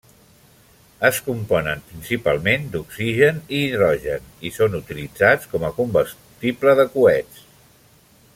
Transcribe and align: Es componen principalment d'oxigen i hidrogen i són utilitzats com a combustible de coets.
Es 1.09 1.17
componen 1.25 1.83
principalment 1.89 2.65
d'oxigen 2.75 3.37
i 3.59 3.61
hidrogen 3.67 4.27
i 4.49 4.53
són 4.57 4.79
utilitzats 4.81 5.53
com 5.53 5.69
a 5.69 5.73
combustible 5.81 6.77
de 6.83 6.91
coets. 6.97 7.47